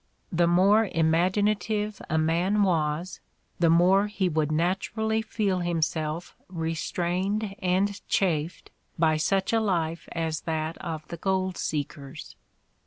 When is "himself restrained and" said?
5.59-8.01